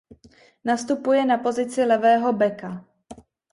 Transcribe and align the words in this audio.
Nastupuje 0.65 1.25
na 1.25 1.37
pozici 1.37 1.83
levého 1.85 2.33
beka. 2.33 2.85